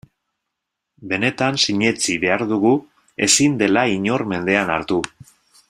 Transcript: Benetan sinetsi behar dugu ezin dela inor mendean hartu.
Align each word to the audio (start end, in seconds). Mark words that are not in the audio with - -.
Benetan 1.11 1.59
sinetsi 1.65 2.15
behar 2.23 2.45
dugu 2.53 2.73
ezin 3.29 3.61
dela 3.61 3.85
inor 3.99 4.27
mendean 4.33 4.73
hartu. 4.79 4.99